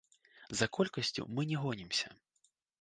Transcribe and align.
За 0.61 0.67
колькасцю 0.77 1.27
мы 1.35 1.47
не 1.53 1.61
гонімся. 1.67 2.13